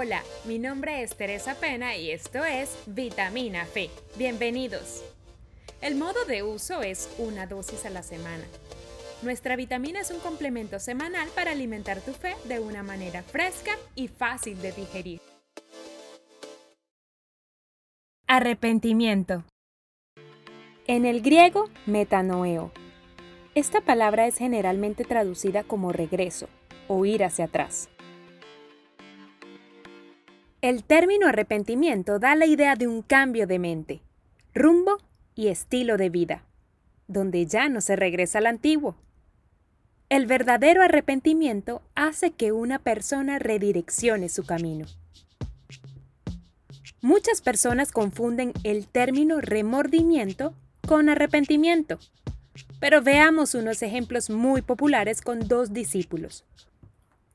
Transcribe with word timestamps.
Hola, 0.00 0.22
mi 0.44 0.60
nombre 0.60 1.02
es 1.02 1.16
Teresa 1.16 1.56
Pena 1.56 1.96
y 1.96 2.12
esto 2.12 2.44
es 2.44 2.78
Vitamina 2.86 3.66
Fe. 3.66 3.90
Bienvenidos. 4.16 5.02
El 5.80 5.96
modo 5.96 6.24
de 6.24 6.44
uso 6.44 6.82
es 6.82 7.12
una 7.18 7.48
dosis 7.48 7.84
a 7.84 7.90
la 7.90 8.04
semana. 8.04 8.44
Nuestra 9.22 9.56
vitamina 9.56 9.98
es 9.98 10.12
un 10.12 10.20
complemento 10.20 10.78
semanal 10.78 11.28
para 11.34 11.50
alimentar 11.50 12.00
tu 12.00 12.12
fe 12.12 12.36
de 12.44 12.60
una 12.60 12.84
manera 12.84 13.24
fresca 13.24 13.72
y 13.96 14.06
fácil 14.06 14.62
de 14.62 14.70
digerir. 14.70 15.20
Arrepentimiento. 18.28 19.42
En 20.86 21.06
el 21.06 21.22
griego, 21.22 21.70
metanoeo. 21.86 22.70
Esta 23.56 23.80
palabra 23.80 24.28
es 24.28 24.36
generalmente 24.36 25.02
traducida 25.04 25.64
como 25.64 25.90
regreso 25.90 26.48
o 26.86 27.04
ir 27.04 27.24
hacia 27.24 27.46
atrás. 27.46 27.88
El 30.60 30.82
término 30.82 31.28
arrepentimiento 31.28 32.18
da 32.18 32.34
la 32.34 32.44
idea 32.44 32.74
de 32.74 32.88
un 32.88 33.02
cambio 33.02 33.46
de 33.46 33.60
mente, 33.60 34.02
rumbo 34.52 34.98
y 35.36 35.48
estilo 35.48 35.96
de 35.96 36.10
vida, 36.10 36.42
donde 37.06 37.46
ya 37.46 37.68
no 37.68 37.80
se 37.80 37.94
regresa 37.94 38.38
al 38.38 38.46
antiguo. 38.46 38.96
El 40.08 40.26
verdadero 40.26 40.82
arrepentimiento 40.82 41.80
hace 41.94 42.32
que 42.32 42.50
una 42.50 42.80
persona 42.80 43.38
redireccione 43.38 44.28
su 44.28 44.44
camino. 44.44 44.86
Muchas 47.02 47.40
personas 47.40 47.92
confunden 47.92 48.52
el 48.64 48.88
término 48.88 49.40
remordimiento 49.40 50.54
con 50.88 51.08
arrepentimiento, 51.08 52.00
pero 52.80 53.00
veamos 53.00 53.54
unos 53.54 53.80
ejemplos 53.82 54.28
muy 54.28 54.62
populares 54.62 55.22
con 55.22 55.46
dos 55.46 55.72
discípulos, 55.72 56.44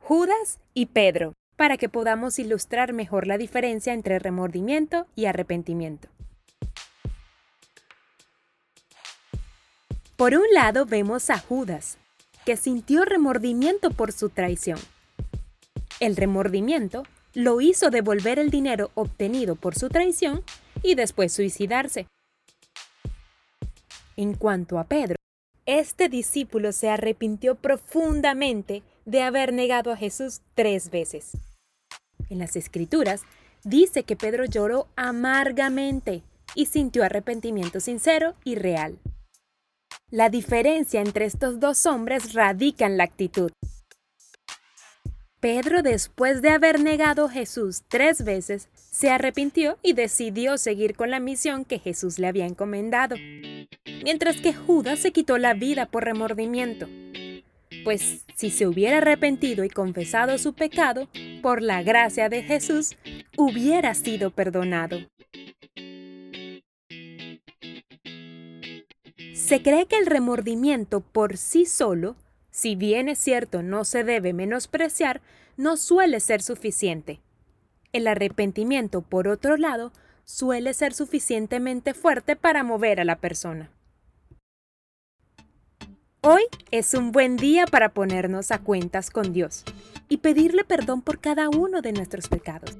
Judas 0.00 0.58
y 0.74 0.86
Pedro 0.86 1.34
para 1.56 1.76
que 1.76 1.88
podamos 1.88 2.38
ilustrar 2.38 2.92
mejor 2.92 3.26
la 3.26 3.38
diferencia 3.38 3.92
entre 3.92 4.18
remordimiento 4.18 5.06
y 5.14 5.26
arrepentimiento. 5.26 6.08
Por 10.16 10.34
un 10.34 10.44
lado 10.52 10.86
vemos 10.86 11.30
a 11.30 11.38
Judas, 11.38 11.98
que 12.44 12.56
sintió 12.56 13.04
remordimiento 13.04 13.90
por 13.90 14.12
su 14.12 14.28
traición. 14.28 14.78
El 16.00 16.16
remordimiento 16.16 17.04
lo 17.34 17.60
hizo 17.60 17.90
devolver 17.90 18.38
el 18.38 18.50
dinero 18.50 18.90
obtenido 18.94 19.56
por 19.56 19.74
su 19.74 19.88
traición 19.88 20.42
y 20.82 20.94
después 20.94 21.32
suicidarse. 21.32 22.06
En 24.16 24.34
cuanto 24.34 24.78
a 24.78 24.84
Pedro, 24.84 25.16
este 25.66 26.08
discípulo 26.08 26.72
se 26.72 26.90
arrepintió 26.90 27.54
profundamente 27.54 28.82
de 29.04 29.22
haber 29.22 29.52
negado 29.52 29.92
a 29.92 29.96
Jesús 29.96 30.40
tres 30.54 30.90
veces. 30.90 31.32
En 32.28 32.38
las 32.38 32.56
escrituras 32.56 33.22
dice 33.64 34.02
que 34.04 34.16
Pedro 34.16 34.44
lloró 34.44 34.88
amargamente 34.96 36.22
y 36.54 36.66
sintió 36.66 37.04
arrepentimiento 37.04 37.80
sincero 37.80 38.34
y 38.44 38.56
real. 38.56 38.98
La 40.10 40.28
diferencia 40.28 41.00
entre 41.00 41.24
estos 41.24 41.60
dos 41.60 41.86
hombres 41.86 42.34
radica 42.34 42.86
en 42.86 42.96
la 42.96 43.04
actitud. 43.04 43.50
Pedro, 45.40 45.82
después 45.82 46.40
de 46.40 46.50
haber 46.50 46.80
negado 46.80 47.26
a 47.26 47.30
Jesús 47.30 47.82
tres 47.88 48.24
veces, 48.24 48.68
se 48.74 49.10
arrepintió 49.10 49.78
y 49.82 49.94
decidió 49.94 50.56
seguir 50.56 50.94
con 50.94 51.10
la 51.10 51.18
misión 51.18 51.64
que 51.64 51.78
Jesús 51.78 52.18
le 52.18 52.28
había 52.28 52.46
encomendado, 52.46 53.16
mientras 54.02 54.40
que 54.40 54.52
Judas 54.52 54.98
se 54.98 55.12
quitó 55.12 55.38
la 55.38 55.54
vida 55.54 55.86
por 55.86 56.04
remordimiento 56.04 56.88
pues 57.82 58.24
si 58.36 58.50
se 58.50 58.66
hubiera 58.66 58.98
arrepentido 58.98 59.64
y 59.64 59.68
confesado 59.68 60.38
su 60.38 60.54
pecado, 60.54 61.08
por 61.42 61.62
la 61.62 61.82
gracia 61.82 62.28
de 62.28 62.42
Jesús, 62.42 62.96
hubiera 63.36 63.94
sido 63.94 64.30
perdonado. 64.30 64.98
Se 69.34 69.62
cree 69.62 69.86
que 69.86 69.98
el 69.98 70.06
remordimiento 70.06 71.00
por 71.00 71.36
sí 71.36 71.66
solo, 71.66 72.16
si 72.50 72.76
bien 72.76 73.08
es 73.08 73.18
cierto 73.18 73.62
no 73.62 73.84
se 73.84 74.04
debe 74.04 74.32
menospreciar, 74.32 75.20
no 75.56 75.76
suele 75.76 76.20
ser 76.20 76.42
suficiente. 76.42 77.20
El 77.92 78.06
arrepentimiento, 78.06 79.02
por 79.02 79.28
otro 79.28 79.56
lado, 79.56 79.92
suele 80.24 80.72
ser 80.72 80.94
suficientemente 80.94 81.92
fuerte 81.92 82.36
para 82.36 82.62
mover 82.62 83.00
a 83.00 83.04
la 83.04 83.16
persona. 83.16 83.70
Hoy 86.24 86.44
es 86.70 86.94
un 86.94 87.10
buen 87.10 87.36
día 87.36 87.66
para 87.66 87.88
ponernos 87.88 88.52
a 88.52 88.60
cuentas 88.60 89.10
con 89.10 89.32
Dios 89.32 89.64
y 90.08 90.18
pedirle 90.18 90.62
perdón 90.62 91.02
por 91.02 91.18
cada 91.18 91.48
uno 91.48 91.82
de 91.82 91.90
nuestros 91.90 92.28
pecados. 92.28 92.78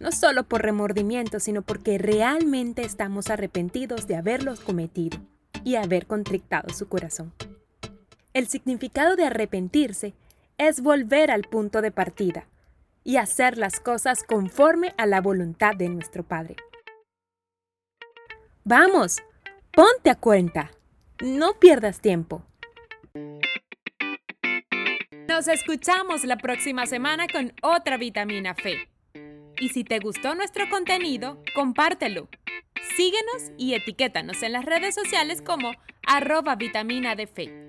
No 0.00 0.10
solo 0.10 0.42
por 0.42 0.62
remordimiento, 0.62 1.38
sino 1.38 1.62
porque 1.62 1.96
realmente 1.96 2.82
estamos 2.82 3.30
arrepentidos 3.30 4.08
de 4.08 4.16
haberlos 4.16 4.58
cometido 4.58 5.20
y 5.62 5.76
haber 5.76 6.08
contrictado 6.08 6.74
su 6.74 6.88
corazón. 6.88 7.32
El 8.34 8.48
significado 8.48 9.14
de 9.14 9.26
arrepentirse 9.26 10.12
es 10.56 10.80
volver 10.80 11.30
al 11.30 11.42
punto 11.42 11.82
de 11.82 11.92
partida 11.92 12.48
y 13.04 13.18
hacer 13.18 13.58
las 13.58 13.78
cosas 13.78 14.24
conforme 14.24 14.92
a 14.96 15.06
la 15.06 15.20
voluntad 15.20 15.76
de 15.76 15.88
nuestro 15.88 16.24
Padre. 16.24 16.56
Vamos, 18.64 19.18
ponte 19.72 20.10
a 20.10 20.16
cuenta. 20.16 20.72
No 21.20 21.54
pierdas 21.54 22.00
tiempo. 22.00 22.44
Nos 25.26 25.48
escuchamos 25.48 26.24
la 26.24 26.36
próxima 26.38 26.86
semana 26.86 27.26
con 27.26 27.52
otra 27.60 27.96
vitamina 27.96 28.54
Fe. 28.54 28.88
Y 29.58 29.70
si 29.70 29.82
te 29.82 29.98
gustó 29.98 30.36
nuestro 30.36 30.68
contenido, 30.70 31.42
compártelo. 31.56 32.28
Síguenos 32.96 33.50
y 33.56 33.74
etiquétanos 33.74 34.44
en 34.44 34.52
las 34.52 34.64
redes 34.64 34.94
sociales 34.94 35.42
como 35.42 35.72
arroba 36.06 36.54
vitamina 36.54 37.16
de 37.16 37.26
fe. 37.26 37.68